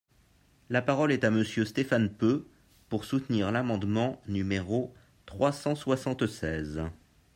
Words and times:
La 0.71 0.81
parole 0.81 1.11
est 1.11 1.23
à 1.23 1.29
Monsieur 1.29 1.63
Stéphane 1.63 2.09
Peu, 2.09 2.47
pour 2.89 3.05
soutenir 3.05 3.51
l’amendement 3.51 4.19
numéro 4.27 4.95
trois 5.27 5.51
cent 5.51 5.75
soixante-seize. 5.75 6.81